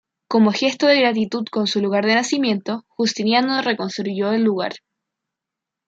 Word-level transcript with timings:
Como 0.27 0.51
gesto 0.51 0.87
de 0.87 0.99
gratitud 0.99 1.45
con 1.51 1.67
su 1.67 1.79
lugar 1.79 2.07
de 2.07 2.15
nacimiento, 2.15 2.85
Justiniano 2.87 3.61
reconstruyó 3.61 4.31
el 4.33 4.43
lugar. 4.43 4.73